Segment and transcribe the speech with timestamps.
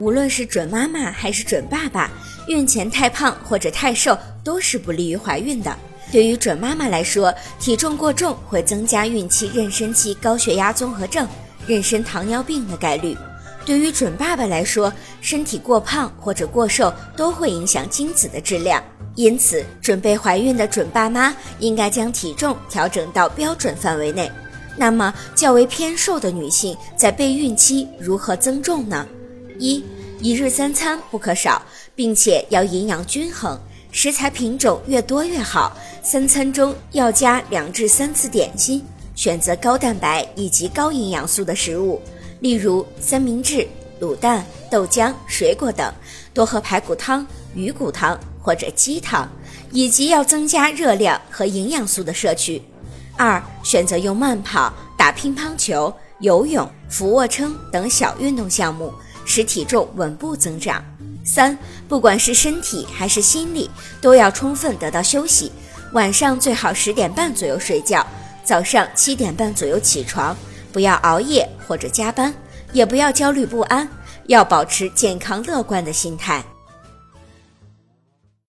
[0.00, 2.10] 无论是准妈妈还是准爸爸，
[2.48, 5.76] 孕前太胖或者太瘦都是不利于怀孕的。
[6.10, 11.28] 对于准妈妈来说，体重过重会增加孕期妊娠期高血压综合症、
[11.68, 13.14] 妊娠糖尿病的概率；
[13.66, 14.90] 对于准爸爸来说，
[15.20, 18.82] 身体过胖或者过瘦都会影响精子的质量。
[19.16, 24.32] 因此，准备怀孕的准爸妈应该将体重调整到标准范围内。
[24.76, 29.06] 那么，较为偏瘦的女性在备孕期如何增重呢？
[29.60, 29.84] 一、
[30.20, 31.62] 一日三餐不可少，
[31.94, 33.56] 并且要营养均衡。
[33.92, 38.82] 食材品种越多越好，三餐中要加两至三次点心，
[39.14, 42.00] 选择高蛋白以及高营养素的食物，
[42.40, 43.66] 例如三明治、
[44.00, 45.92] 卤蛋、豆浆、水果等，
[46.32, 49.28] 多喝排骨汤、鱼骨汤或者鸡汤，
[49.72, 52.62] 以及要增加热量和营养素的摄取。
[53.16, 58.94] 二、选择用慢跑、打乒乓球、游泳、俯卧撑等小运动项目，
[59.30, 60.84] 使体重稳步增长。
[61.24, 61.56] 三，
[61.88, 65.52] 不管是身体还是心理，都要充分得到休息。
[65.92, 68.04] 晚上最好十点半左右睡觉，
[68.42, 70.36] 早上七点半左右起床。
[70.72, 72.34] 不要熬夜或者加班，
[72.72, 73.88] 也不要焦虑不安，
[74.26, 76.44] 要保持健康乐观的心态。